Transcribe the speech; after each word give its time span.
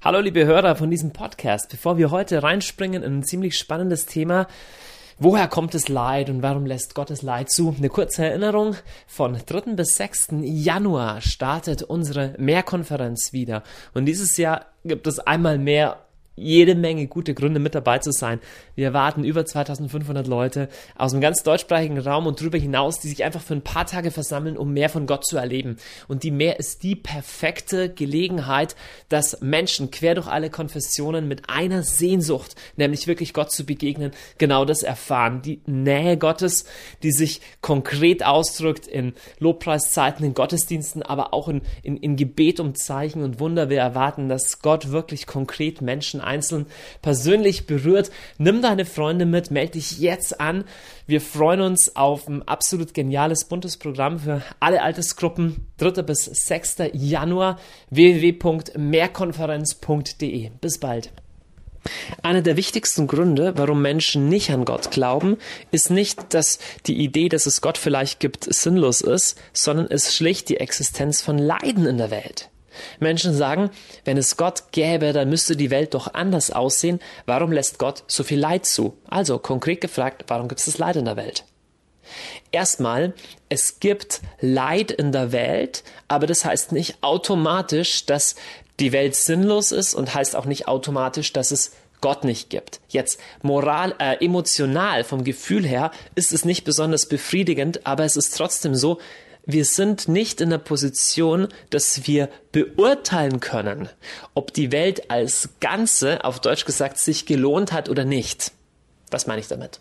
Hallo 0.00 0.20
liebe 0.20 0.46
Hörer 0.46 0.76
von 0.76 0.92
diesem 0.92 1.12
Podcast. 1.12 1.70
Bevor 1.70 1.98
wir 1.98 2.12
heute 2.12 2.40
reinspringen 2.44 3.02
in 3.02 3.14
ein 3.16 3.22
ziemlich 3.24 3.58
spannendes 3.58 4.06
Thema, 4.06 4.46
woher 5.18 5.48
kommt 5.48 5.74
das 5.74 5.88
Leid 5.88 6.30
und 6.30 6.40
warum 6.40 6.66
lässt 6.66 6.94
Gott 6.94 7.10
das 7.10 7.22
Leid 7.22 7.50
zu? 7.50 7.74
Eine 7.76 7.88
kurze 7.88 8.24
Erinnerung, 8.24 8.76
von 9.08 9.36
3. 9.44 9.74
bis 9.74 9.96
6. 9.96 10.28
Januar 10.42 11.20
startet 11.20 11.82
unsere 11.82 12.36
Mehrkonferenz 12.38 13.32
wieder. 13.32 13.64
Und 13.92 14.04
dieses 14.04 14.36
Jahr 14.36 14.66
gibt 14.84 15.08
es 15.08 15.18
einmal 15.18 15.58
mehr 15.58 15.96
jede 16.38 16.74
Menge 16.74 17.06
gute 17.06 17.34
Gründe 17.34 17.60
mit 17.60 17.74
dabei 17.74 17.98
zu 17.98 18.12
sein. 18.12 18.40
Wir 18.74 18.86
erwarten 18.86 19.24
über 19.24 19.44
2500 19.44 20.26
Leute 20.26 20.68
aus 20.96 21.12
dem 21.12 21.20
ganz 21.20 21.42
deutschsprachigen 21.42 21.98
Raum 21.98 22.26
und 22.26 22.40
darüber 22.40 22.58
hinaus, 22.58 23.00
die 23.00 23.08
sich 23.08 23.24
einfach 23.24 23.42
für 23.42 23.54
ein 23.54 23.62
paar 23.62 23.86
Tage 23.86 24.10
versammeln, 24.10 24.56
um 24.56 24.72
mehr 24.72 24.88
von 24.88 25.06
Gott 25.06 25.26
zu 25.26 25.36
erleben. 25.36 25.76
Und 26.06 26.22
die 26.22 26.30
Mehr 26.30 26.58
ist 26.58 26.82
die 26.82 26.96
perfekte 26.96 27.88
Gelegenheit, 27.88 28.76
dass 29.08 29.40
Menschen 29.40 29.90
quer 29.90 30.14
durch 30.14 30.28
alle 30.28 30.50
Konfessionen 30.50 31.28
mit 31.28 31.48
einer 31.48 31.82
Sehnsucht, 31.82 32.54
nämlich 32.76 33.06
wirklich 33.06 33.32
Gott 33.32 33.50
zu 33.50 33.64
begegnen, 33.64 34.12
genau 34.38 34.64
das 34.64 34.82
erfahren. 34.82 35.42
Die 35.42 35.60
Nähe 35.66 36.16
Gottes, 36.16 36.64
die 37.02 37.12
sich 37.12 37.40
konkret 37.60 38.24
ausdrückt 38.24 38.86
in 38.86 39.14
Lobpreiszeiten, 39.38 40.24
in 40.24 40.34
Gottesdiensten, 40.34 41.02
aber 41.02 41.34
auch 41.34 41.48
in, 41.48 41.62
in, 41.82 41.96
in 41.96 42.16
Gebet 42.16 42.60
um 42.60 42.74
Zeichen 42.74 43.22
und 43.22 43.40
Wunder. 43.40 43.70
Wir 43.70 43.80
erwarten, 43.80 44.28
dass 44.28 44.60
Gott 44.60 44.90
wirklich 44.90 45.26
konkret 45.26 45.82
Menschen 45.82 46.20
einzeln 46.28 46.66
persönlich 47.02 47.66
berührt. 47.66 48.12
Nimm 48.38 48.62
deine 48.62 48.84
Freunde 48.84 49.26
mit, 49.26 49.50
melde 49.50 49.72
dich 49.72 49.98
jetzt 49.98 50.40
an. 50.40 50.62
Wir 51.06 51.20
freuen 51.20 51.62
uns 51.62 51.96
auf 51.96 52.28
ein 52.28 52.46
absolut 52.46 52.94
geniales, 52.94 53.46
buntes 53.46 53.76
Programm 53.76 54.20
für 54.20 54.42
alle 54.60 54.82
Altersgruppen. 54.82 55.66
3. 55.78 56.02
bis 56.02 56.26
6. 56.26 56.76
Januar 56.92 57.58
www.mehrkonferenz.de. 57.90 60.50
Bis 60.60 60.78
bald. 60.78 61.10
Einer 62.22 62.42
der 62.42 62.56
wichtigsten 62.56 63.06
Gründe, 63.06 63.54
warum 63.56 63.82
Menschen 63.82 64.28
nicht 64.28 64.50
an 64.50 64.64
Gott 64.64 64.90
glauben, 64.90 65.36
ist 65.70 65.90
nicht, 65.90 66.34
dass 66.34 66.58
die 66.86 66.98
Idee, 66.98 67.28
dass 67.28 67.46
es 67.46 67.60
Gott 67.60 67.78
vielleicht 67.78 68.20
gibt, 68.20 68.52
sinnlos 68.52 69.00
ist, 69.00 69.38
sondern 69.52 69.86
ist 69.86 70.14
schlicht 70.14 70.48
die 70.48 70.58
Existenz 70.58 71.22
von 71.22 71.38
Leiden 71.38 71.86
in 71.86 71.98
der 71.98 72.10
Welt. 72.10 72.50
Menschen 73.00 73.34
sagen, 73.34 73.70
wenn 74.04 74.16
es 74.16 74.36
Gott 74.36 74.72
gäbe, 74.72 75.12
dann 75.12 75.28
müsste 75.28 75.56
die 75.56 75.70
Welt 75.70 75.94
doch 75.94 76.14
anders 76.14 76.50
aussehen. 76.50 77.00
Warum 77.26 77.52
lässt 77.52 77.78
Gott 77.78 78.04
so 78.06 78.24
viel 78.24 78.38
Leid 78.38 78.66
zu? 78.66 78.96
Also 79.08 79.38
konkret 79.38 79.80
gefragt, 79.80 80.24
warum 80.28 80.48
gibt 80.48 80.60
es 80.60 80.66
das 80.66 80.78
Leid 80.78 80.96
in 80.96 81.04
der 81.04 81.16
Welt? 81.16 81.44
Erstmal, 82.52 83.14
es 83.48 83.80
gibt 83.80 84.20
Leid 84.40 84.90
in 84.90 85.12
der 85.12 85.32
Welt, 85.32 85.84
aber 86.08 86.26
das 86.26 86.44
heißt 86.44 86.72
nicht 86.72 87.02
automatisch, 87.02 88.06
dass 88.06 88.36
die 88.80 88.92
Welt 88.92 89.14
sinnlos 89.14 89.72
ist 89.72 89.94
und 89.94 90.14
heißt 90.14 90.36
auch 90.36 90.46
nicht 90.46 90.68
automatisch, 90.68 91.32
dass 91.32 91.50
es 91.50 91.72
Gott 92.00 92.24
nicht 92.24 92.48
gibt. 92.48 92.80
Jetzt 92.88 93.20
moral, 93.42 93.94
äh, 93.98 94.24
emotional 94.24 95.02
vom 95.04 95.24
Gefühl 95.24 95.66
her 95.66 95.90
ist 96.14 96.32
es 96.32 96.44
nicht 96.44 96.64
besonders 96.64 97.06
befriedigend, 97.06 97.86
aber 97.86 98.04
es 98.04 98.16
ist 98.16 98.36
trotzdem 98.36 98.74
so, 98.74 98.98
wir 99.48 99.64
sind 99.64 100.08
nicht 100.08 100.42
in 100.42 100.50
der 100.50 100.58
Position, 100.58 101.48
dass 101.70 102.06
wir 102.06 102.28
beurteilen 102.52 103.40
können, 103.40 103.88
ob 104.34 104.52
die 104.52 104.72
Welt 104.72 105.10
als 105.10 105.48
Ganze, 105.58 106.22
auf 106.22 106.38
Deutsch 106.38 106.66
gesagt, 106.66 106.98
sich 106.98 107.24
gelohnt 107.24 107.72
hat 107.72 107.88
oder 107.88 108.04
nicht. 108.04 108.52
Was 109.10 109.26
meine 109.26 109.40
ich 109.40 109.48
damit? 109.48 109.80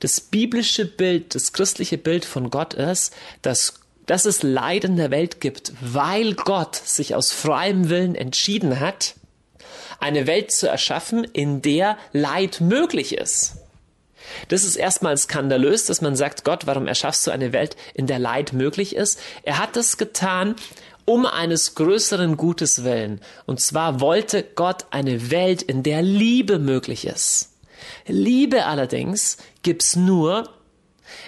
Das 0.00 0.18
biblische 0.22 0.86
Bild, 0.86 1.34
das 1.34 1.52
christliche 1.52 1.98
Bild 1.98 2.24
von 2.24 2.48
Gott 2.48 2.72
ist, 2.72 3.14
dass, 3.42 3.74
dass 4.06 4.24
es 4.24 4.42
Leid 4.42 4.84
in 4.84 4.96
der 4.96 5.10
Welt 5.10 5.42
gibt, 5.42 5.74
weil 5.82 6.32
Gott 6.32 6.76
sich 6.76 7.14
aus 7.14 7.32
freiem 7.32 7.90
Willen 7.90 8.14
entschieden 8.14 8.80
hat, 8.80 9.14
eine 10.00 10.26
Welt 10.26 10.52
zu 10.52 10.68
erschaffen, 10.68 11.24
in 11.24 11.60
der 11.60 11.98
Leid 12.14 12.62
möglich 12.62 13.18
ist. 13.18 13.56
Das 14.48 14.64
ist 14.64 14.76
erstmal 14.76 15.16
skandalös, 15.16 15.86
dass 15.86 16.00
man 16.00 16.16
sagt, 16.16 16.44
Gott, 16.44 16.66
warum 16.66 16.86
erschaffst 16.86 17.26
du 17.26 17.30
eine 17.30 17.52
Welt, 17.52 17.76
in 17.94 18.06
der 18.06 18.18
Leid 18.18 18.52
möglich 18.52 18.96
ist? 18.96 19.20
Er 19.42 19.58
hat 19.58 19.76
das 19.76 19.96
getan, 19.96 20.56
um 21.04 21.24
eines 21.24 21.74
größeren 21.74 22.36
Gutes 22.36 22.84
willen. 22.84 23.20
Und 23.46 23.60
zwar 23.60 24.00
wollte 24.00 24.42
Gott 24.42 24.86
eine 24.90 25.30
Welt, 25.30 25.62
in 25.62 25.82
der 25.82 26.02
Liebe 26.02 26.58
möglich 26.58 27.06
ist. 27.06 27.52
Liebe 28.06 28.66
allerdings 28.66 29.36
gibt's 29.62 29.96
nur, 29.96 30.48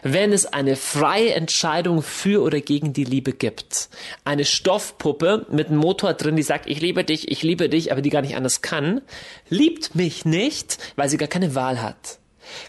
wenn 0.02 0.32
es 0.32 0.46
eine 0.46 0.76
freie 0.76 1.34
Entscheidung 1.34 2.02
für 2.02 2.42
oder 2.42 2.60
gegen 2.60 2.92
die 2.92 3.04
Liebe 3.04 3.32
gibt. 3.32 3.88
Eine 4.24 4.44
Stoffpuppe 4.44 5.46
mit 5.50 5.68
einem 5.68 5.78
Motor 5.78 6.14
drin, 6.14 6.36
die 6.36 6.42
sagt, 6.42 6.68
ich 6.68 6.80
liebe 6.80 7.04
dich, 7.04 7.30
ich 7.30 7.42
liebe 7.42 7.68
dich, 7.68 7.92
aber 7.92 8.02
die 8.02 8.10
gar 8.10 8.22
nicht 8.22 8.36
anders 8.36 8.62
kann, 8.62 9.00
liebt 9.48 9.94
mich 9.94 10.24
nicht, 10.24 10.78
weil 10.96 11.08
sie 11.08 11.16
gar 11.16 11.28
keine 11.28 11.54
Wahl 11.54 11.80
hat. 11.80 12.18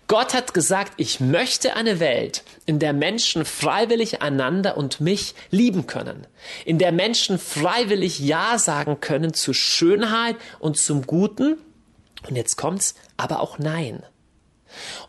Gott 0.07 0.33
hat 0.33 0.53
gesagt, 0.53 0.93
ich 0.97 1.19
möchte 1.19 1.75
eine 1.75 1.99
Welt, 1.99 2.43
in 2.65 2.79
der 2.79 2.93
Menschen 2.93 3.45
freiwillig 3.45 4.21
einander 4.21 4.77
und 4.77 5.01
mich 5.01 5.35
lieben 5.51 5.87
können, 5.87 6.27
in 6.65 6.79
der 6.79 6.91
Menschen 6.91 7.39
freiwillig 7.39 8.19
Ja 8.19 8.57
sagen 8.57 8.99
können 8.99 9.33
zu 9.33 9.53
Schönheit 9.53 10.35
und 10.59 10.77
zum 10.77 11.05
Guten, 11.05 11.57
und 12.27 12.35
jetzt 12.35 12.57
kommt's, 12.57 12.95
aber 13.17 13.39
auch 13.39 13.59
Nein. 13.59 14.03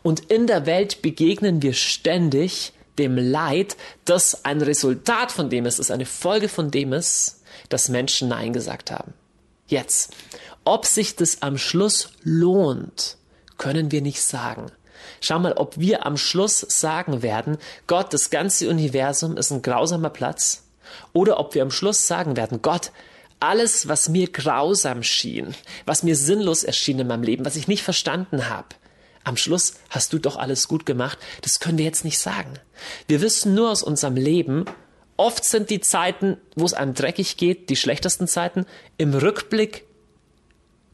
Und 0.01 0.31
in 0.31 0.47
der 0.47 0.65
Welt 0.65 1.01
begegnen 1.01 1.61
wir 1.61 1.73
ständig 1.73 2.73
dem 2.97 3.17
Leid, 3.17 3.77
das 4.05 4.45
ein 4.45 4.61
Resultat 4.61 5.31
von 5.31 5.49
dem 5.49 5.65
ist, 5.65 5.79
ist 5.79 5.91
eine 5.91 6.05
Folge 6.05 6.49
von 6.49 6.71
dem 6.71 6.93
ist, 6.93 7.43
dass 7.69 7.89
Menschen 7.89 8.27
Nein 8.27 8.53
gesagt 8.53 8.91
haben. 8.91 9.13
Jetzt, 9.67 10.13
ob 10.65 10.85
sich 10.85 11.15
das 11.15 11.41
am 11.41 11.57
Schluss 11.57 12.09
lohnt, 12.23 13.17
können 13.61 13.91
wir 13.91 14.01
nicht 14.01 14.23
sagen. 14.23 14.71
Schau 15.19 15.37
mal, 15.37 15.53
ob 15.53 15.77
wir 15.77 16.07
am 16.07 16.17
Schluss 16.17 16.65
sagen 16.67 17.21
werden, 17.21 17.59
Gott, 17.85 18.11
das 18.11 18.31
ganze 18.31 18.67
Universum 18.67 19.37
ist 19.37 19.51
ein 19.51 19.61
grausamer 19.61 20.09
Platz, 20.09 20.63
oder 21.13 21.39
ob 21.39 21.53
wir 21.53 21.61
am 21.61 21.69
Schluss 21.69 22.07
sagen 22.07 22.35
werden, 22.35 22.63
Gott, 22.63 22.91
alles, 23.39 23.87
was 23.87 24.09
mir 24.09 24.31
grausam 24.31 25.03
schien, 25.03 25.53
was 25.85 26.01
mir 26.01 26.15
sinnlos 26.15 26.63
erschien 26.63 26.97
in 26.97 27.05
meinem 27.05 27.21
Leben, 27.21 27.45
was 27.45 27.55
ich 27.55 27.67
nicht 27.67 27.83
verstanden 27.83 28.49
habe, 28.49 28.69
am 29.23 29.37
Schluss 29.37 29.75
hast 29.91 30.11
du 30.11 30.17
doch 30.17 30.37
alles 30.37 30.67
gut 30.67 30.87
gemacht, 30.87 31.19
das 31.43 31.59
können 31.59 31.77
wir 31.77 31.85
jetzt 31.85 32.03
nicht 32.03 32.17
sagen. 32.17 32.53
Wir 33.07 33.21
wissen 33.21 33.53
nur 33.53 33.69
aus 33.69 33.83
unserem 33.83 34.15
Leben, 34.15 34.65
oft 35.17 35.45
sind 35.45 35.69
die 35.69 35.81
Zeiten, 35.81 36.37
wo 36.55 36.65
es 36.65 36.73
einem 36.73 36.95
dreckig 36.95 37.37
geht, 37.37 37.69
die 37.69 37.75
schlechtesten 37.75 38.27
Zeiten, 38.27 38.65
im 38.97 39.13
Rückblick 39.13 39.85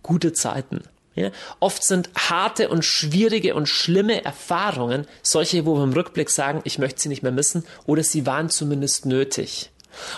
gute 0.04 0.34
Zeiten. 0.34 0.84
Ja? 1.18 1.32
Oft 1.60 1.84
sind 1.84 2.10
harte 2.16 2.70
und 2.70 2.86
schwierige 2.86 3.56
und 3.56 3.68
schlimme 3.68 4.24
Erfahrungen 4.24 5.08
solche, 5.24 5.66
wo 5.66 5.76
wir 5.76 5.84
im 5.84 5.94
Rückblick 5.94 6.30
sagen, 6.30 6.62
ich 6.64 6.78
möchte 6.80 7.02
sie 7.02 7.10
nicht 7.10 7.24
mehr 7.24 7.32
missen 7.32 7.66
oder 7.86 8.04
sie 8.04 8.26
waren 8.26 8.50
zumindest 8.50 9.06
nötig. 9.06 9.72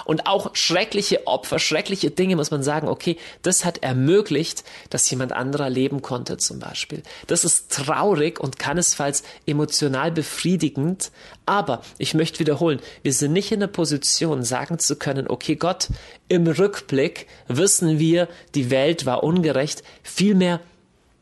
Und 0.05 0.25
auch 0.27 0.55
schreckliche 0.55 1.27
Opfer, 1.27 1.59
schreckliche 1.59 2.11
Dinge 2.11 2.35
muss 2.35 2.51
man 2.51 2.63
sagen, 2.63 2.87
okay, 2.87 3.17
das 3.41 3.65
hat 3.65 3.79
ermöglicht, 3.83 4.63
dass 4.89 5.09
jemand 5.09 5.31
anderer 5.31 5.69
leben 5.69 6.01
konnte 6.01 6.37
zum 6.37 6.59
Beispiel. 6.59 7.03
Das 7.27 7.43
ist 7.43 7.71
traurig 7.71 8.39
und 8.39 8.59
keinesfalls 8.59 9.23
emotional 9.45 10.11
befriedigend, 10.11 11.11
aber 11.45 11.81
ich 11.97 12.13
möchte 12.13 12.39
wiederholen, 12.39 12.79
wir 13.03 13.13
sind 13.13 13.33
nicht 13.33 13.51
in 13.51 13.61
der 13.61 13.67
Position, 13.67 14.43
sagen 14.43 14.79
zu 14.79 14.97
können, 14.97 15.27
okay 15.29 15.55
Gott, 15.55 15.87
im 16.27 16.47
Rückblick 16.47 17.27
wissen 17.47 17.99
wir, 17.99 18.27
die 18.55 18.69
Welt 18.69 19.05
war 19.05 19.23
ungerecht, 19.23 19.83
vielmehr 20.03 20.59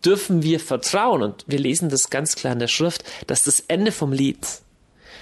dürfen 0.08 0.42
wir 0.42 0.62
vertrauen, 0.62 1.22
und 1.22 1.44
wir 1.48 1.60
lesen 1.60 1.90
das 1.90 2.10
ganz 2.10 2.36
klar 2.36 2.54
in 2.54 2.60
der 2.60 2.68
Schrift, 2.68 3.04
dass 3.28 3.44
das 3.44 3.60
Ende 3.68 3.92
vom 3.92 4.14
Lied, 4.14 4.40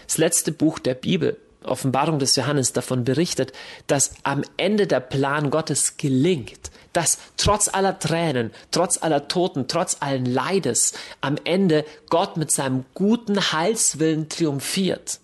das 0.06 0.18
letzte 0.18 0.51
Buch 0.51 0.78
der 0.78 0.94
Bibel, 0.94 1.38
Offenbarung 1.63 2.19
des 2.19 2.35
Johannes 2.35 2.73
davon 2.73 3.03
berichtet, 3.03 3.51
dass 3.88 4.12
am 4.22 4.44
Ende 4.57 4.85
der 4.85 5.00
Plan 5.00 5.50
Gottes 5.50 5.97
gelingt, 5.97 6.69
dass 6.94 7.17
trotz 7.37 7.67
aller 7.67 7.97
Tränen, 7.97 8.52
trotz 8.70 9.02
aller 9.02 9.28
Toten, 9.28 9.67
trotz 9.67 9.97
allen 9.99 10.28
Leides 10.28 10.93
am 11.22 11.38
Ende 11.43 11.84
Gott 12.09 12.38
mit 12.38 12.52
seinem 12.52 12.85
guten 12.93 13.52
Heilswillen 13.52 14.29
triumphiert. 14.29 15.20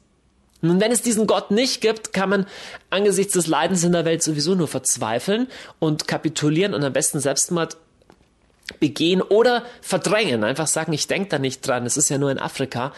Nun, 0.62 0.82
wenn 0.82 0.92
es 0.92 1.04
diesen 1.04 1.28
Gott 1.28 1.52
nicht 1.52 1.82
gibt, 1.82 2.14
kann 2.14 2.30
man 2.30 2.48
angesichts 2.90 3.34
des 3.34 3.48
Leidens 3.48 3.84
in 3.84 3.94
der 3.94 4.06
Welt 4.06 4.22
sowieso 4.22 4.56
nur 4.56 4.68
verzweifeln 4.68 5.48
und 5.78 6.08
kapitulieren 6.08 6.74
und 6.74 6.84
am 6.84 6.94
besten 6.94 7.20
Selbstmord 7.20 7.78
begehen 8.80 9.22
oder 9.22 9.64
verdrängen. 9.82 10.44
Einfach 10.44 10.68
sagen, 10.68 10.94
ich 10.94 11.08
denke 11.08 11.30
da 11.30 11.40
nicht 11.40 11.66
dran, 11.66 11.86
es 11.86 11.98
ist 11.98 12.10
ja 12.10 12.18
nur 12.18 12.32
in 12.32 12.40
Afrika. 12.40 12.94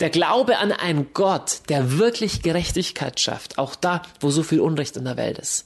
Der 0.00 0.10
Glaube 0.10 0.58
an 0.58 0.72
einen 0.72 1.12
Gott, 1.14 1.60
der 1.68 1.98
wirklich 1.98 2.42
Gerechtigkeit 2.42 3.18
schafft, 3.18 3.58
auch 3.58 3.74
da, 3.74 4.02
wo 4.20 4.30
so 4.30 4.42
viel 4.42 4.60
Unrecht 4.60 4.96
in 4.96 5.04
der 5.04 5.16
Welt 5.16 5.38
ist. 5.38 5.64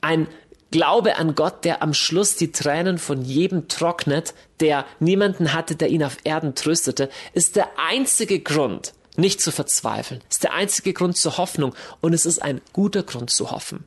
Ein 0.00 0.26
Glaube 0.72 1.16
an 1.16 1.34
Gott, 1.34 1.64
der 1.64 1.82
am 1.82 1.92
Schluss 1.92 2.34
die 2.34 2.50
Tränen 2.50 2.96
von 2.96 3.22
jedem 3.22 3.68
trocknet, 3.68 4.34
der 4.60 4.86
niemanden 5.00 5.52
hatte, 5.52 5.76
der 5.76 5.88
ihn 5.88 6.02
auf 6.02 6.16
Erden 6.24 6.54
tröstete, 6.54 7.10
ist 7.34 7.56
der 7.56 7.68
einzige 7.76 8.40
Grund, 8.40 8.94
nicht 9.16 9.42
zu 9.42 9.52
verzweifeln. 9.52 10.22
Ist 10.30 10.44
der 10.44 10.54
einzige 10.54 10.94
Grund 10.94 11.18
zur 11.18 11.36
Hoffnung 11.36 11.74
und 12.00 12.14
es 12.14 12.24
ist 12.24 12.40
ein 12.40 12.62
guter 12.72 13.02
Grund 13.02 13.30
zu 13.30 13.50
hoffen. 13.50 13.84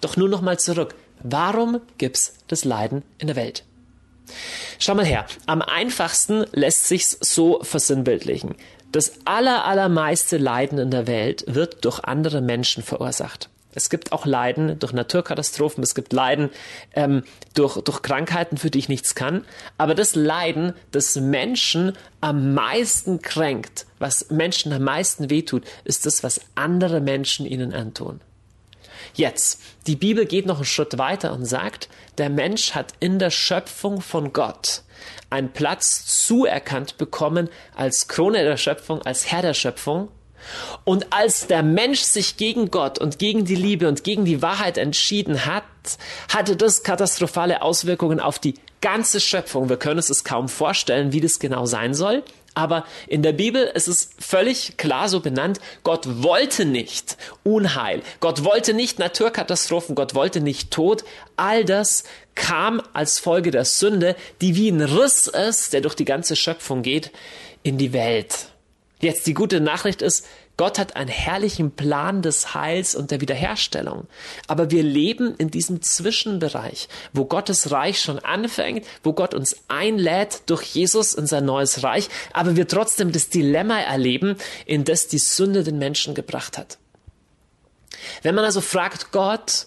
Doch 0.00 0.16
nur 0.16 0.28
noch 0.28 0.40
mal 0.40 0.58
zurück. 0.58 0.94
Warum 1.22 1.80
gibt's 1.98 2.34
das 2.48 2.64
Leiden 2.64 3.02
in 3.18 3.26
der 3.26 3.36
Welt? 3.36 3.64
Schau 4.78 4.94
mal 4.94 5.04
her. 5.04 5.26
Am 5.46 5.62
einfachsten 5.62 6.44
lässt 6.52 6.86
sich's 6.88 7.16
so 7.20 7.60
versinnbildlichen. 7.62 8.54
Das 8.92 9.12
aller, 9.24 9.64
allermeiste 9.64 10.36
Leiden 10.36 10.78
in 10.78 10.90
der 10.90 11.06
Welt 11.06 11.44
wird 11.46 11.84
durch 11.84 12.00
andere 12.00 12.40
Menschen 12.40 12.82
verursacht. 12.82 13.48
Es 13.72 13.88
gibt 13.88 14.12
auch 14.12 14.26
Leiden 14.26 14.78
durch 14.78 14.92
Naturkatastrophen, 14.92 15.82
es 15.84 15.94
gibt 15.94 16.12
Leiden 16.12 16.50
ähm, 16.94 17.22
durch, 17.54 17.80
durch 17.82 18.02
Krankheiten, 18.02 18.56
für 18.56 18.70
die 18.70 18.80
ich 18.80 18.88
nichts 18.88 19.14
kann. 19.14 19.44
Aber 19.78 19.94
das 19.94 20.16
Leiden, 20.16 20.72
das 20.90 21.14
Menschen 21.16 21.92
am 22.20 22.52
meisten 22.52 23.22
kränkt, 23.22 23.86
was 23.98 24.30
Menschen 24.30 24.72
am 24.72 24.82
meisten 24.82 25.30
wehtut, 25.30 25.64
ist 25.84 26.04
das, 26.06 26.24
was 26.24 26.40
andere 26.56 27.00
Menschen 27.00 27.46
ihnen 27.46 27.72
antun. 27.72 28.20
Jetzt, 29.14 29.60
die 29.86 29.96
Bibel 29.96 30.26
geht 30.26 30.46
noch 30.46 30.56
einen 30.56 30.64
Schritt 30.64 30.98
weiter 30.98 31.32
und 31.32 31.44
sagt, 31.44 31.88
der 32.18 32.30
Mensch 32.30 32.74
hat 32.74 32.94
in 33.00 33.18
der 33.18 33.30
Schöpfung 33.30 34.00
von 34.00 34.32
Gott 34.32 34.82
einen 35.30 35.52
Platz 35.52 36.26
zuerkannt 36.26 36.98
bekommen 36.98 37.48
als 37.76 38.08
Krone 38.08 38.44
der 38.44 38.56
Schöpfung, 38.56 39.02
als 39.02 39.30
Herr 39.30 39.42
der 39.42 39.54
Schöpfung. 39.54 40.08
Und 40.84 41.12
als 41.12 41.46
der 41.46 41.62
Mensch 41.62 42.00
sich 42.00 42.38
gegen 42.38 42.70
Gott 42.70 42.98
und 42.98 43.18
gegen 43.18 43.44
die 43.44 43.54
Liebe 43.54 43.88
und 43.88 44.04
gegen 44.04 44.24
die 44.24 44.40
Wahrheit 44.40 44.78
entschieden 44.78 45.44
hat, 45.44 45.64
hatte 46.28 46.56
das 46.56 46.82
katastrophale 46.82 47.62
Auswirkungen 47.62 48.20
auf 48.20 48.38
die 48.38 48.54
ganze 48.80 49.20
Schöpfung. 49.20 49.68
Wir 49.68 49.76
können 49.76 49.98
uns 49.98 50.08
es 50.08 50.24
kaum 50.24 50.48
vorstellen, 50.48 51.12
wie 51.12 51.20
das 51.20 51.38
genau 51.38 51.66
sein 51.66 51.92
soll. 51.92 52.22
Aber 52.54 52.84
in 53.06 53.22
der 53.22 53.32
Bibel 53.32 53.62
ist 53.74 53.88
es 53.88 54.10
völlig 54.18 54.76
klar 54.76 55.08
so 55.08 55.20
benannt, 55.20 55.60
Gott 55.84 56.22
wollte 56.22 56.64
nicht 56.64 57.16
Unheil, 57.44 58.02
Gott 58.18 58.44
wollte 58.44 58.74
nicht 58.74 58.98
Naturkatastrophen, 58.98 59.94
Gott 59.94 60.14
wollte 60.14 60.40
nicht 60.40 60.70
Tod. 60.70 61.04
All 61.36 61.64
das 61.64 62.04
kam 62.34 62.82
als 62.92 63.18
Folge 63.18 63.50
der 63.50 63.64
Sünde, 63.64 64.16
die 64.40 64.56
wie 64.56 64.68
ein 64.68 64.80
Riss 64.80 65.26
ist, 65.28 65.72
der 65.72 65.80
durch 65.80 65.94
die 65.94 66.04
ganze 66.04 66.36
Schöpfung 66.36 66.82
geht, 66.82 67.12
in 67.62 67.78
die 67.78 67.92
Welt. 67.92 68.48
Jetzt 69.00 69.26
die 69.26 69.34
gute 69.34 69.60
Nachricht 69.60 70.02
ist, 70.02 70.26
Gott 70.58 70.78
hat 70.78 70.94
einen 70.94 71.08
herrlichen 71.08 71.70
Plan 71.70 72.20
des 72.20 72.52
Heils 72.52 72.94
und 72.94 73.10
der 73.10 73.22
Wiederherstellung. 73.22 74.06
Aber 74.46 74.70
wir 74.70 74.82
leben 74.82 75.34
in 75.36 75.50
diesem 75.50 75.80
Zwischenbereich, 75.80 76.88
wo 77.14 77.24
Gottes 77.24 77.70
Reich 77.70 77.98
schon 77.98 78.18
anfängt, 78.18 78.84
wo 79.02 79.14
Gott 79.14 79.32
uns 79.32 79.56
einlädt 79.68 80.42
durch 80.46 80.64
Jesus 80.64 81.14
in 81.14 81.26
sein 81.26 81.46
neues 81.46 81.82
Reich, 81.82 82.10
aber 82.34 82.56
wir 82.56 82.68
trotzdem 82.68 83.10
das 83.10 83.30
Dilemma 83.30 83.80
erleben, 83.80 84.36
in 84.66 84.84
das 84.84 85.08
die 85.08 85.18
Sünde 85.18 85.64
den 85.64 85.78
Menschen 85.78 86.14
gebracht 86.14 86.58
hat. 86.58 86.76
Wenn 88.22 88.34
man 88.34 88.44
also 88.44 88.60
fragt, 88.60 89.12
Gott, 89.12 89.66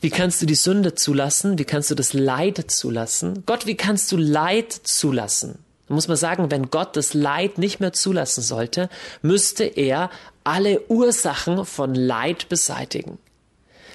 wie 0.00 0.10
kannst 0.10 0.40
du 0.42 0.46
die 0.46 0.54
Sünde 0.54 0.94
zulassen? 0.94 1.58
Wie 1.58 1.64
kannst 1.64 1.90
du 1.90 1.96
das 1.96 2.12
Leid 2.12 2.70
zulassen? 2.70 3.42
Gott, 3.46 3.66
wie 3.66 3.74
kannst 3.74 4.12
du 4.12 4.16
Leid 4.16 4.72
zulassen? 4.72 5.63
Da 5.88 5.94
muss 5.94 6.08
man 6.08 6.16
sagen, 6.16 6.50
wenn 6.50 6.70
Gott 6.70 6.96
das 6.96 7.14
Leid 7.14 7.58
nicht 7.58 7.80
mehr 7.80 7.92
zulassen 7.92 8.42
sollte, 8.42 8.88
müsste 9.22 9.64
er 9.64 10.10
alle 10.42 10.80
Ursachen 10.88 11.64
von 11.66 11.94
Leid 11.94 12.48
beseitigen. 12.48 13.18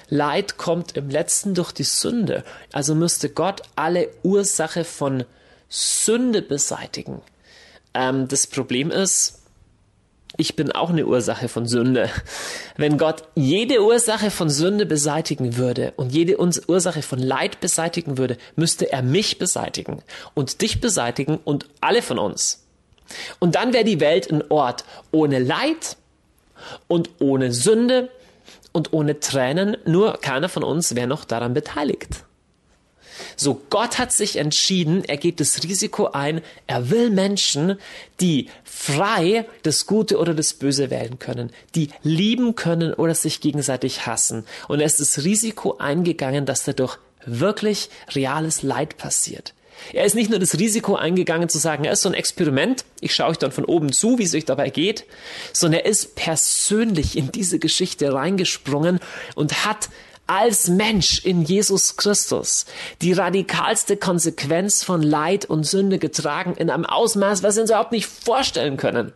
Leid 0.08 0.56
kommt 0.56 0.96
im 0.96 1.08
letzten 1.08 1.54
durch 1.54 1.72
die 1.72 1.84
Sünde, 1.84 2.44
also 2.72 2.94
müsste 2.94 3.28
Gott 3.28 3.62
alle 3.76 4.08
Ursache 4.22 4.84
von 4.84 5.24
Sünde 5.68 6.42
beseitigen. 6.42 7.22
Ähm, 7.94 8.26
das 8.26 8.46
Problem 8.48 8.90
ist, 8.90 9.39
ich 10.36 10.56
bin 10.56 10.72
auch 10.72 10.90
eine 10.90 11.06
Ursache 11.06 11.48
von 11.48 11.66
Sünde. 11.66 12.08
Wenn 12.76 12.98
Gott 12.98 13.24
jede 13.34 13.82
Ursache 13.82 14.30
von 14.30 14.48
Sünde 14.48 14.86
beseitigen 14.86 15.56
würde 15.56 15.92
und 15.96 16.12
jede 16.12 16.38
Ursache 16.38 17.02
von 17.02 17.18
Leid 17.18 17.60
beseitigen 17.60 18.16
würde, 18.16 18.36
müsste 18.56 18.92
er 18.92 19.02
mich 19.02 19.38
beseitigen 19.38 20.02
und 20.34 20.62
dich 20.62 20.80
beseitigen 20.80 21.38
und 21.44 21.66
alle 21.80 22.02
von 22.02 22.18
uns. 22.18 22.64
Und 23.38 23.56
dann 23.56 23.72
wäre 23.72 23.84
die 23.84 24.00
Welt 24.00 24.30
ein 24.30 24.42
Ort 24.50 24.84
ohne 25.10 25.40
Leid 25.40 25.96
und 26.86 27.10
ohne 27.18 27.52
Sünde 27.52 28.08
und 28.72 28.92
ohne 28.92 29.18
Tränen, 29.18 29.76
nur 29.84 30.18
keiner 30.20 30.48
von 30.48 30.62
uns 30.62 30.94
wäre 30.94 31.08
noch 31.08 31.24
daran 31.24 31.54
beteiligt. 31.54 32.24
So, 33.36 33.60
Gott 33.70 33.98
hat 33.98 34.12
sich 34.12 34.36
entschieden, 34.36 35.04
er 35.04 35.16
geht 35.16 35.40
das 35.40 35.62
Risiko 35.62 36.08
ein, 36.08 36.42
er 36.66 36.90
will 36.90 37.10
Menschen, 37.10 37.78
die 38.20 38.48
frei 38.64 39.46
das 39.62 39.86
Gute 39.86 40.18
oder 40.18 40.34
das 40.34 40.54
Böse 40.54 40.90
wählen 40.90 41.18
können, 41.18 41.50
die 41.74 41.90
lieben 42.02 42.54
können 42.54 42.92
oder 42.92 43.14
sich 43.14 43.40
gegenseitig 43.40 44.06
hassen. 44.06 44.44
Und 44.68 44.80
er 44.80 44.86
ist 44.86 45.00
das 45.00 45.24
Risiko 45.24 45.78
eingegangen, 45.78 46.46
dass 46.46 46.64
dadurch 46.64 46.98
wirklich 47.26 47.90
reales 48.14 48.62
Leid 48.62 48.96
passiert. 48.96 49.54
Er 49.92 50.04
ist 50.04 50.14
nicht 50.14 50.30
nur 50.30 50.38
das 50.38 50.58
Risiko 50.58 50.94
eingegangen 50.96 51.48
zu 51.48 51.58
sagen, 51.58 51.84
er 51.84 51.92
ist 51.92 52.02
so 52.02 52.08
ein 52.08 52.14
Experiment, 52.14 52.84
ich 53.00 53.14
schaue 53.14 53.30
euch 53.30 53.38
dann 53.38 53.52
von 53.52 53.64
oben 53.64 53.92
zu, 53.92 54.18
wie 54.18 54.24
es 54.24 54.34
euch 54.34 54.44
dabei 54.44 54.70
geht, 54.70 55.04
sondern 55.52 55.80
er 55.80 55.86
ist 55.86 56.14
persönlich 56.16 57.16
in 57.16 57.32
diese 57.32 57.58
Geschichte 57.58 58.12
reingesprungen 58.12 59.00
und 59.34 59.64
hat 59.64 59.88
als 60.30 60.68
Mensch 60.68 61.24
in 61.24 61.42
Jesus 61.42 61.96
Christus 61.96 62.64
die 63.02 63.12
radikalste 63.12 63.96
Konsequenz 63.96 64.84
von 64.84 65.02
Leid 65.02 65.44
und 65.44 65.66
Sünde 65.66 65.98
getragen 65.98 66.54
in 66.56 66.70
einem 66.70 66.86
Ausmaß, 66.86 67.42
was 67.42 67.56
wir 67.56 67.62
uns 67.62 67.70
überhaupt 67.70 67.90
nicht 67.90 68.06
vorstellen 68.06 68.76
können. 68.76 69.12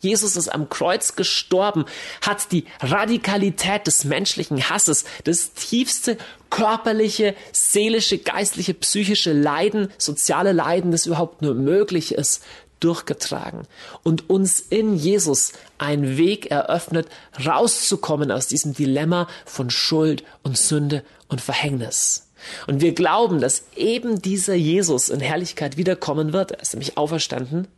Jesus 0.00 0.36
ist 0.36 0.48
am 0.48 0.70
Kreuz 0.70 1.16
gestorben, 1.16 1.84
hat 2.22 2.50
die 2.50 2.64
Radikalität 2.80 3.86
des 3.86 4.04
menschlichen 4.04 4.70
Hasses, 4.70 5.04
das 5.24 5.52
tiefste 5.52 6.16
körperliche, 6.48 7.34
seelische, 7.52 8.18
geistliche, 8.18 8.72
psychische 8.72 9.32
Leiden, 9.32 9.88
soziale 9.98 10.52
Leiden, 10.52 10.92
das 10.92 11.06
überhaupt 11.06 11.42
nur 11.42 11.54
möglich 11.54 12.14
ist, 12.14 12.42
durchgetragen 12.84 13.66
und 14.02 14.28
uns 14.28 14.60
in 14.60 14.94
Jesus 14.94 15.52
einen 15.78 16.18
Weg 16.18 16.50
eröffnet, 16.50 17.08
rauszukommen 17.44 18.30
aus 18.30 18.46
diesem 18.46 18.74
Dilemma 18.74 19.26
von 19.46 19.70
Schuld 19.70 20.22
und 20.42 20.58
Sünde 20.58 21.02
und 21.28 21.40
Verhängnis. 21.40 22.28
Und 22.66 22.82
wir 22.82 22.92
glauben, 22.92 23.40
dass 23.40 23.64
eben 23.74 24.20
dieser 24.20 24.54
Jesus 24.54 25.08
in 25.08 25.20
Herrlichkeit 25.20 25.76
wiederkommen 25.78 26.32
wird, 26.32 26.52
er 26.52 26.60
ist 26.60 26.74
nämlich 26.74 26.98
auferstanden, 26.98 27.68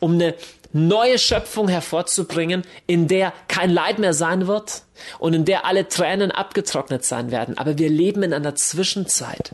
um 0.00 0.14
eine 0.14 0.34
neue 0.72 1.18
Schöpfung 1.18 1.68
hervorzubringen, 1.68 2.62
in 2.86 3.08
der 3.08 3.32
kein 3.48 3.70
Leid 3.70 3.98
mehr 3.98 4.12
sein 4.12 4.46
wird 4.46 4.82
und 5.18 5.32
in 5.32 5.46
der 5.46 5.64
alle 5.64 5.88
Tränen 5.88 6.30
abgetrocknet 6.30 7.04
sein 7.04 7.30
werden. 7.30 7.56
Aber 7.56 7.78
wir 7.78 7.88
leben 7.88 8.22
in 8.22 8.34
einer 8.34 8.54
Zwischenzeit 8.54 9.52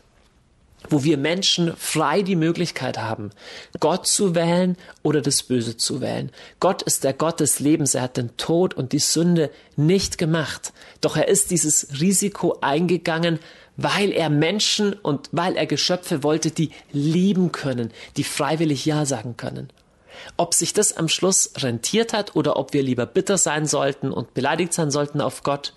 wo 0.89 1.03
wir 1.03 1.17
Menschen 1.17 1.75
frei 1.77 2.21
die 2.21 2.35
Möglichkeit 2.35 2.97
haben, 2.97 3.31
Gott 3.79 4.07
zu 4.07 4.35
wählen 4.35 4.77
oder 5.01 5.21
das 5.21 5.43
Böse 5.43 5.77
zu 5.77 6.01
wählen. 6.01 6.31
Gott 6.59 6.81
ist 6.81 7.03
der 7.03 7.13
Gott 7.13 7.39
des 7.39 7.59
Lebens. 7.59 7.95
Er 7.95 8.03
hat 8.03 8.17
den 8.17 8.35
Tod 8.37 8.73
und 8.73 8.91
die 8.91 8.99
Sünde 8.99 9.49
nicht 9.75 10.17
gemacht. 10.17 10.73
Doch 11.01 11.17
er 11.17 11.27
ist 11.27 11.51
dieses 11.51 11.99
Risiko 11.99 12.57
eingegangen, 12.61 13.39
weil 13.75 14.11
er 14.11 14.29
Menschen 14.29 14.93
und 14.93 15.29
weil 15.31 15.55
er 15.55 15.65
Geschöpfe 15.65 16.23
wollte, 16.23 16.51
die 16.51 16.71
lieben 16.91 17.51
können, 17.51 17.91
die 18.17 18.23
freiwillig 18.23 18.85
Ja 18.85 19.05
sagen 19.05 19.35
können. 19.37 19.69
Ob 20.37 20.53
sich 20.53 20.73
das 20.73 20.95
am 20.95 21.09
Schluss 21.09 21.51
rentiert 21.57 22.13
hat 22.13 22.35
oder 22.35 22.57
ob 22.57 22.73
wir 22.73 22.83
lieber 22.83 23.05
bitter 23.05 23.37
sein 23.37 23.65
sollten 23.65 24.11
und 24.11 24.33
beleidigt 24.33 24.73
sein 24.73 24.91
sollten 24.91 25.21
auf 25.21 25.43
Gott, 25.43 25.73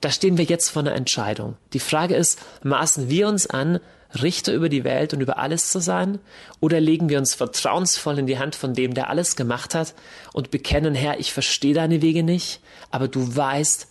da 0.00 0.10
stehen 0.10 0.38
wir 0.38 0.44
jetzt 0.44 0.70
vor 0.70 0.80
einer 0.80 0.94
Entscheidung. 0.94 1.56
Die 1.72 1.80
Frage 1.80 2.16
ist, 2.16 2.38
maßen 2.62 3.08
wir 3.08 3.28
uns 3.28 3.46
an, 3.46 3.80
Richter 4.14 4.52
über 4.52 4.68
die 4.68 4.84
Welt 4.84 5.14
und 5.14 5.20
über 5.20 5.38
alles 5.38 5.70
zu 5.70 5.80
sein? 5.80 6.18
Oder 6.60 6.80
legen 6.80 7.08
wir 7.08 7.18
uns 7.18 7.34
vertrauensvoll 7.34 8.18
in 8.18 8.26
die 8.26 8.38
Hand 8.38 8.54
von 8.54 8.74
dem, 8.74 8.94
der 8.94 9.10
alles 9.10 9.36
gemacht 9.36 9.74
hat 9.74 9.94
und 10.32 10.50
bekennen, 10.50 10.94
Herr, 10.94 11.18
ich 11.18 11.32
verstehe 11.32 11.74
deine 11.74 12.02
Wege 12.02 12.22
nicht, 12.22 12.60
aber 12.90 13.08
du 13.08 13.36
weißt, 13.36 13.88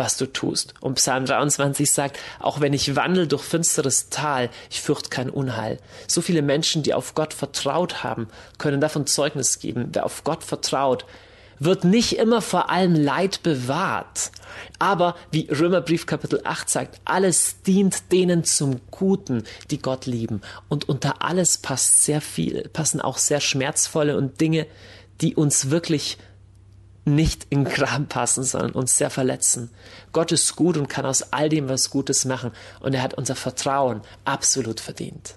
was 0.00 0.16
du 0.16 0.26
tust. 0.26 0.74
Und 0.80 0.94
Psalm 0.94 1.26
23 1.26 1.88
sagt, 1.90 2.18
auch 2.40 2.60
wenn 2.60 2.72
ich 2.72 2.96
wandel 2.96 3.28
durch 3.28 3.42
finsteres 3.42 4.08
Tal, 4.08 4.48
ich 4.70 4.80
fürchte 4.80 5.10
kein 5.10 5.28
Unheil. 5.28 5.78
So 6.08 6.22
viele 6.22 6.40
Menschen, 6.40 6.82
die 6.82 6.94
auf 6.94 7.14
Gott 7.14 7.34
vertraut 7.34 8.02
haben, 8.02 8.28
können 8.56 8.80
davon 8.80 9.06
Zeugnis 9.06 9.58
geben. 9.58 9.90
Wer 9.92 10.06
auf 10.06 10.24
Gott 10.24 10.42
vertraut, 10.42 11.04
wird 11.60 11.84
nicht 11.84 12.18
immer 12.18 12.42
vor 12.42 12.70
allem 12.70 12.94
Leid 12.94 13.44
bewahrt. 13.44 14.32
Aber 14.78 15.14
wie 15.30 15.46
Römerbrief 15.48 16.06
Kapitel 16.06 16.40
8 16.42 16.68
sagt, 16.68 17.00
alles 17.04 17.62
dient 17.62 18.10
denen 18.10 18.42
zum 18.44 18.80
Guten, 18.90 19.44
die 19.70 19.78
Gott 19.78 20.06
lieben. 20.06 20.40
Und 20.68 20.88
unter 20.88 21.22
alles 21.22 21.58
passt 21.58 22.02
sehr 22.02 22.20
viel, 22.20 22.68
passen 22.72 23.00
auch 23.00 23.18
sehr 23.18 23.40
schmerzvolle 23.40 24.16
und 24.16 24.40
Dinge, 24.40 24.66
die 25.20 25.36
uns 25.36 25.70
wirklich 25.70 26.18
nicht 27.04 27.46
in 27.50 27.64
Kram 27.64 28.06
passen, 28.06 28.42
sondern 28.42 28.72
uns 28.72 28.96
sehr 28.96 29.10
verletzen. 29.10 29.70
Gott 30.12 30.32
ist 30.32 30.56
gut 30.56 30.76
und 30.76 30.88
kann 30.88 31.06
aus 31.06 31.32
all 31.32 31.48
dem 31.48 31.68
was 31.68 31.90
Gutes 31.90 32.24
machen 32.24 32.52
und 32.80 32.94
er 32.94 33.02
hat 33.02 33.14
unser 33.14 33.36
Vertrauen 33.36 34.02
absolut 34.24 34.80
verdient. 34.80 35.34